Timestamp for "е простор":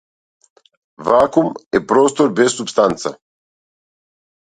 1.81-2.35